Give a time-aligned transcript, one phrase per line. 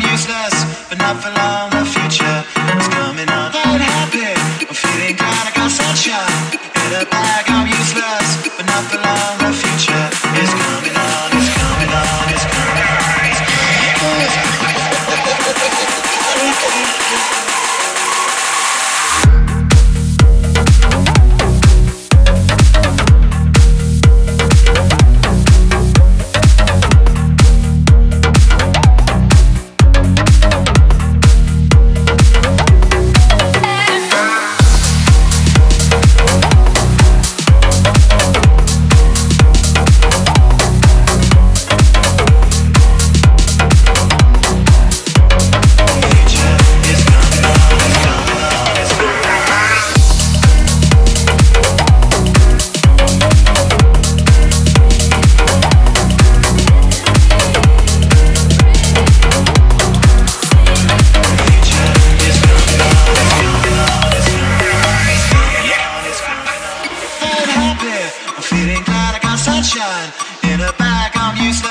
[0.00, 0.54] Useless,
[0.88, 1.70] but not for long.
[1.70, 2.44] The future
[2.78, 3.52] is coming on.
[3.52, 4.32] I'm happy.
[4.68, 7.39] I'm feeling glad I got sunshine in a bag.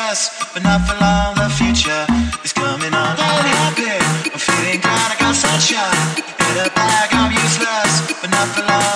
[0.10, 1.36] past, but not for long.
[1.36, 2.06] The future
[2.44, 3.16] is coming on.
[3.16, 3.90] Very happy,
[4.34, 6.02] I'm feeling glad I got sunshine.
[6.50, 8.89] In a bag, I'm useless, but not for long.